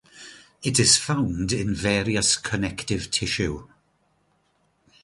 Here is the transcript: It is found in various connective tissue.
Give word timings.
It 0.63 0.79
is 0.79 0.97
found 0.97 1.51
in 1.51 1.75
various 1.75 2.35
connective 2.35 3.11
tissue. 3.11 3.67